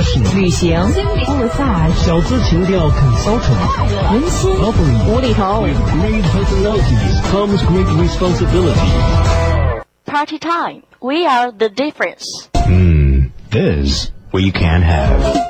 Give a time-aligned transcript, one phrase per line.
[0.00, 0.78] fashion 旅行
[1.38, 8.80] massage 小资情调 consultant 温馨 lovely 无厘头 With great personalities comes great responsibility.
[10.06, 10.82] Party time.
[11.00, 12.48] We are the difference.
[12.54, 15.49] Hmm, this we can have.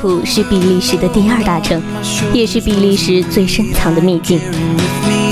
[0.00, 1.82] 普是比利时的第二大城，
[2.32, 4.40] 也是比利时最深藏的秘境。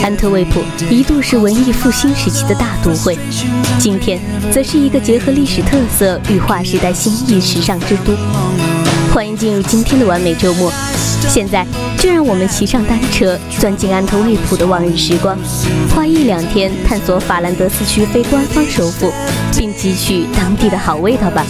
[0.03, 3.17] 安特卫普一度是文艺复兴时期的大都会，
[3.79, 8.13] 今天则是一个结合历史特色与划时代新意时尚之都。
[9.15, 10.73] 欢迎进入今天的完美周末，
[11.29, 11.65] 现在
[11.97, 15.39] 就让我们骑上单车，钻进安特卫普的往日时光，
[15.95, 19.13] 花一两天探索法兰德斯区非官方首府，
[19.57, 21.47] 并汲取当地的好味道吧。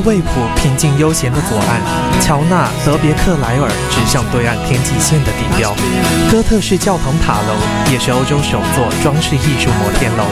[0.00, 1.80] 卫普平静悠闲的左岸，
[2.20, 5.74] 乔纳德别克莱尔指向对岸天际线的地标，
[6.30, 7.54] 哥特式教堂塔楼
[7.92, 10.24] 也是欧洲首座装饰艺术摩天楼。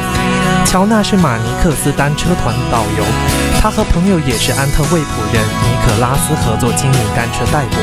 [0.65, 3.05] 乔纳是马尼克斯单车团导游，
[3.61, 7.77] 他和朋友也是安特卫普人尼可拉斯合作经营单车代步。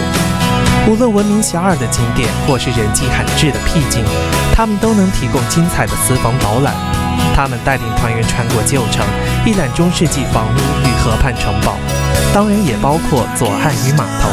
[0.88, 4.04] 无论闻名遐迩的景点，或是人迹罕至的僻静，
[4.54, 6.95] 他们都能提供精彩的私房导览。
[7.36, 9.06] 他们带领团员穿过旧城，
[9.46, 11.78] 一览中世纪房屋与河畔城堡，
[12.34, 14.30] 当然也包括左岸与码头。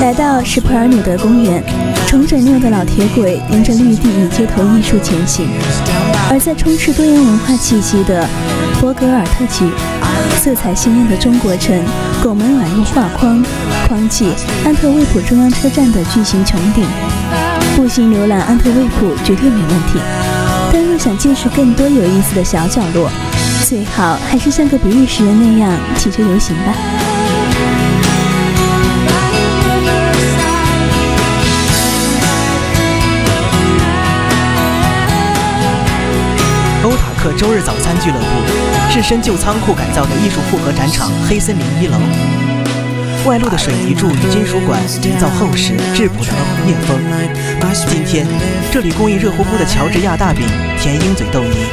[0.00, 1.62] 来到施普尔努德公园，
[2.06, 5.46] 重整六的老铁轨沿着绿地与街头艺术前行；
[6.30, 8.26] 而在充斥多元文化气息的
[8.80, 9.70] 博格尔特区，
[10.38, 11.78] 色彩鲜艳的中国城
[12.22, 13.42] 拱门宛如画框，
[13.86, 14.32] 框起
[14.64, 16.84] 安特卫普中央车站的巨型穹顶。
[17.76, 19.98] 步行浏览安特卫普绝对没问题，
[20.72, 23.10] 但若想见识更多有意思的小角落，
[23.66, 27.11] 最好还是像个比利时人那样骑车游行吧。
[36.84, 38.24] 欧塔克周日早餐俱乐部，
[38.92, 41.96] 日深旧仓库改造的艺术复合展场黑森林一楼，
[43.24, 46.98] 外露的水泥柱与金属管营造厚实质朴的鹅叶风。
[47.86, 48.26] 今天
[48.72, 50.44] 这里供应热乎乎的乔治亚大饼、
[50.76, 51.70] 甜鹰嘴豆泥、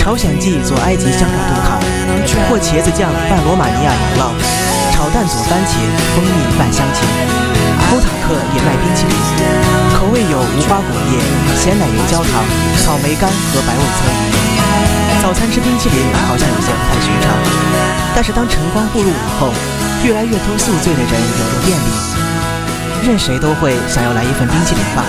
[0.00, 1.78] 朝鲜蓟佐埃及香料杜卡、
[2.50, 4.34] 或茄子酱拌罗马尼亚羊酪、
[4.92, 5.78] 炒蛋佐番茄、
[6.16, 7.06] 蜂蜜拌香芹。
[7.92, 8.74] 欧塔克也卖，
[10.70, 11.18] 花果叶、
[11.58, 12.44] 咸奶油焦糖、
[12.78, 14.06] 草莓干和白味噌。
[15.20, 15.98] 早餐吃冰淇淋
[16.28, 17.34] 好像有些不太寻常，
[18.14, 19.52] 但是当晨光步入午后，
[20.04, 25.02] 越来越多宿醉的人涌入店里，任谁都会想要来一份冰淇淋吧。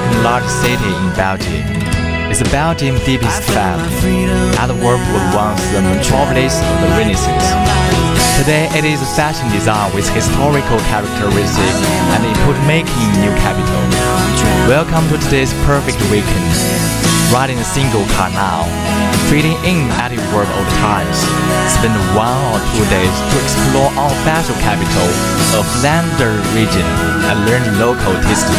[0.00, 1.64] Second largest city in Belgium.
[2.30, 3.82] It's Belgium's deepest valley.
[4.58, 7.46] Antwerp was once the metropolis of the Renaissance.
[8.38, 11.80] Today, it is a fashion design with historical characteristics
[12.14, 13.80] and input-making new capital.
[14.68, 17.09] Welcome to today's perfect weekend.
[17.32, 18.66] Riding a single car now,
[19.30, 21.14] fitting in Antwerp all the times.
[21.70, 25.06] Spend one or two days to explore our fashion capital
[25.54, 26.82] of Flanders region
[27.30, 28.50] and learn local taste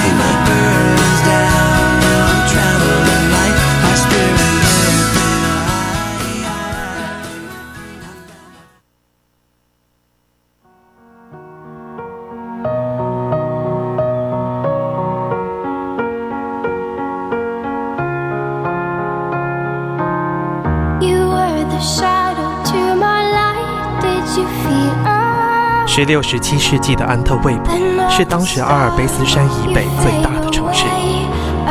[25.93, 27.73] 十六、十七世纪的安特卫普
[28.09, 30.85] 是当时阿尔卑斯山以北最大的城市。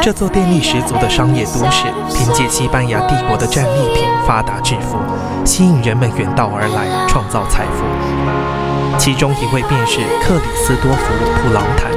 [0.02, 1.84] 这座电力十足的商业都市，
[2.14, 4.98] 凭借西班牙帝国的战利品发达致富，
[5.46, 8.98] 吸引人们远道而来，创造财富。
[8.98, 11.90] 其中一位便是克里斯多福·普朗坦，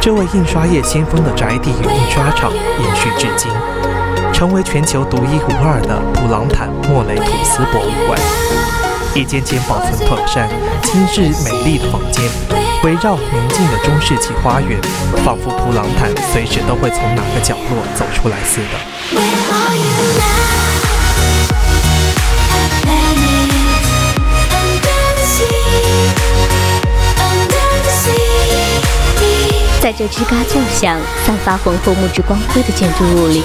[0.00, 3.52] 这位印刷业先锋的宅邸与印刷厂延续至今，
[4.32, 8.18] 成为全球独一无二的普朗坦莫雷图斯博物馆。
[9.14, 10.48] 一间间保存妥善、
[10.82, 12.24] 精致美丽的房间，
[12.82, 14.76] 围绕宁静的中世纪花园，
[15.24, 18.70] 仿佛普朗坦随时都会从哪个角落走出来似的。
[29.80, 33.44] 在这吱嘎作响、散发浑厚木质光辉的建筑物里，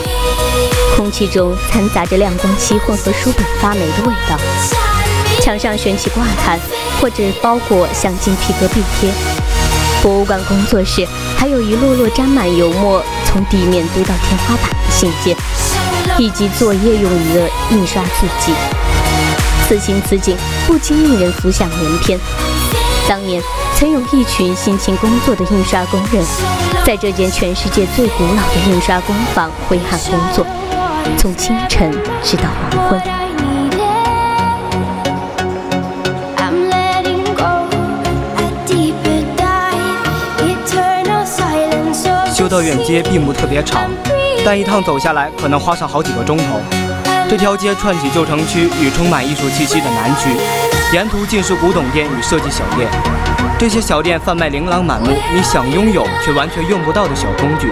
[0.97, 4.35] 空气中掺杂着亮光漆混合书本发霉的味道。
[5.49, 6.59] 墙上悬起挂毯，
[7.01, 9.09] 或者包裹镶金皮革壁贴。
[9.99, 15.35] 博物馆工作室还有一摞摞沾满油墨、从地面堆到天花板的信件，
[16.19, 18.53] 以及作业用于的印刷字迹。
[19.67, 20.37] 此情此景，
[20.67, 22.19] 不禁令人浮想联翩。
[23.07, 23.41] 当年
[23.75, 26.23] 曾有一群辛勤工作的印刷工人，
[26.85, 30.45] 在这间全世界最古老的印刷工坊挥汗工作，
[31.17, 31.91] 从清晨
[32.23, 33.28] 直到黄昏。
[42.49, 43.87] 修道院街并不特别长，
[44.43, 46.59] 但一趟走下来可能花上好几个钟头。
[47.29, 50.31] 这条街串起旧城区与充满艺术气息的南区。
[50.91, 52.89] 沿途尽是古董店与设计小店，
[53.59, 57.69] 这些小店贩卖琳琅满目、你想拥有却完全用不到的小工具。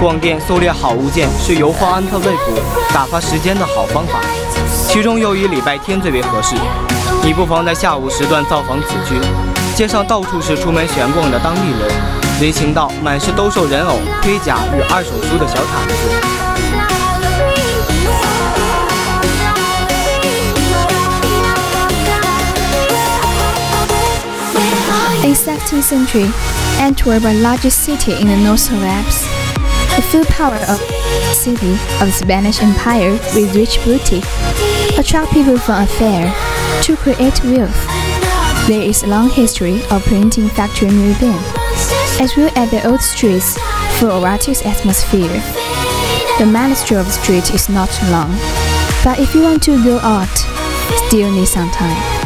[0.00, 2.58] 逛店搜猎好物件是游晃安特卫普
[2.94, 4.18] 打发时间的好方法，
[4.88, 6.56] 其中又以礼拜天最为合适。
[7.22, 9.20] 你不妨在下午时段造访此区，
[9.76, 11.90] 街上到处是出门闲逛的当地人，
[12.39, 16.45] 人行道满是兜售人偶、盔甲与二手书的小摊子。
[25.25, 26.29] In 16th century,
[26.77, 29.25] Antwerp, a largest city in the North Alps,
[29.95, 34.21] the full power of the city of the Spanish Empire with rich beauty,
[34.99, 36.31] attract people from afar
[36.83, 37.87] to create wealth.
[38.67, 41.39] There is a long history of printing factory museum,
[42.20, 43.56] as well as the old streets
[43.98, 45.42] for a artistic atmosphere.
[46.38, 48.30] The monastery of the street is not long,
[49.02, 50.28] but if you want to go out,
[51.08, 52.19] still need some time.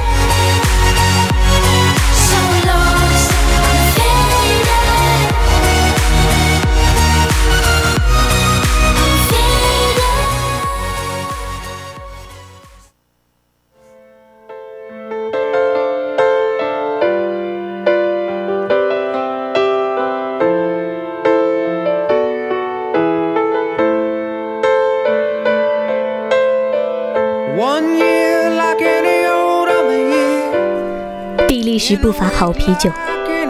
[31.87, 32.91] 时不乏好啤酒，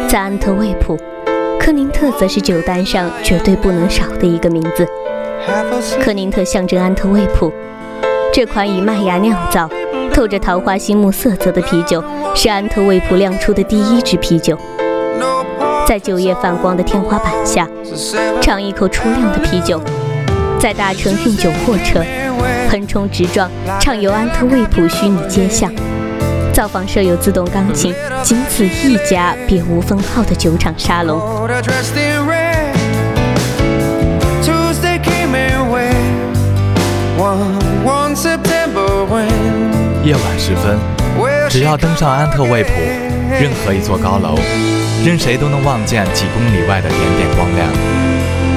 [0.09, 0.99] 在安特卫普，
[1.57, 4.85] 科宁特则是酒单上绝对不能少的一个名字。
[6.03, 7.53] 科宁特象征安特卫普，
[8.33, 9.71] 这款以麦芽酿造、
[10.13, 12.03] 透着桃花心木色泽的啤酒，
[12.35, 14.59] 是安特卫普酿出的第一支啤酒。
[15.87, 17.69] 在酒液泛光的天花板下，
[18.43, 19.81] 尝一口初酿的啤酒，
[20.59, 22.03] 再搭乘运酒货车，
[22.69, 23.49] 横冲直撞，
[23.81, 25.73] 畅游安特卫普虚拟街巷。
[26.55, 27.93] 造访设有自动钢琴，
[28.23, 31.21] 仅此一家，别无分号的酒厂沙龙。
[40.05, 40.79] 夜晚时分，
[41.51, 42.71] 只要登上安特卫普
[43.33, 44.39] 任何一座高楼，
[45.05, 47.69] 任谁都能望见几公里外的点点光亮。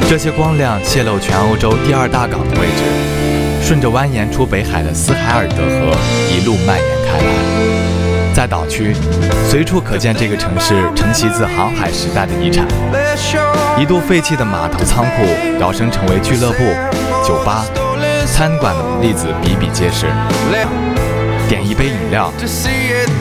[0.08, 5.98] 这些光亮泄露全欧洲第二大港的位置，顺着蜿蜒出北海的斯海尔德河
[6.30, 7.57] 一路蔓延开来。
[8.38, 8.94] 在岛区，
[9.50, 12.68] 随处可见这个城市承袭自航海时代的遗产。
[13.80, 15.26] 一度废弃的码头仓库，
[15.60, 16.60] 摇身成为俱乐部、
[17.28, 17.66] 酒吧、
[18.32, 20.06] 餐馆的例子比比皆是。
[21.50, 22.32] 点一杯饮料，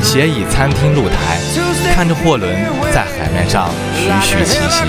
[0.02, 1.38] 斜倚餐厅露台，
[1.94, 2.54] 看着货轮
[2.92, 4.86] 在海面上徐徐前行。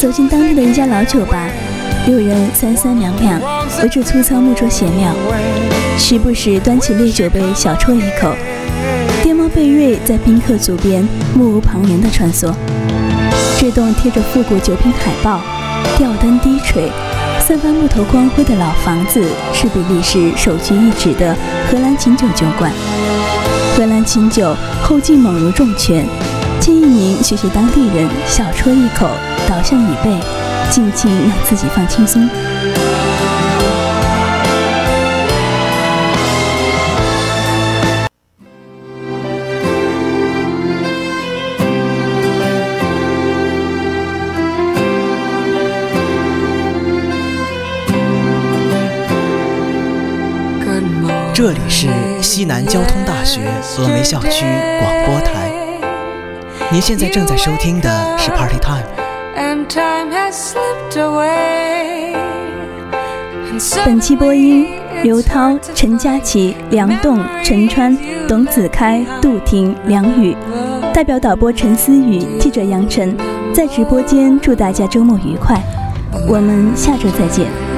[0.00, 1.46] 走进当地的一家老酒吧，
[2.06, 3.38] 六人三三两两
[3.82, 5.14] 围着粗糙木桌闲聊，
[5.98, 8.34] 时不时端起烈酒杯小啜一口。
[9.22, 12.50] 电猫贝瑞在宾客组边目无旁骛地穿梭。
[13.58, 15.42] 这栋贴着复古酒品海报、
[15.98, 16.90] 吊灯低垂、
[17.38, 21.36] 散发木头光辉的老房子，是比利时首屈一指的
[21.70, 22.72] 荷兰琴酒酒馆。
[23.76, 26.06] 荷兰琴酒后劲猛如重拳，
[26.60, 29.08] 建议您学学当地人，小啜一口，
[29.48, 30.10] 倒向椅背，
[30.70, 32.28] 静静让自己放轻松。
[51.32, 51.88] 这里是
[52.20, 54.44] 西南交通大学峨眉校区
[54.78, 55.49] 广播台，
[56.72, 58.86] 您现在正在收听的是 Party Time。
[63.84, 64.68] 本期播音：
[65.02, 67.98] 刘涛、陈佳琪、梁栋、陈川、
[68.28, 70.36] 董子开、杜婷、梁宇。
[70.94, 73.16] 代表导播陈思雨，记者杨晨，
[73.52, 75.60] 在直播间祝大家周末愉快，
[76.28, 77.69] 我们下周再见。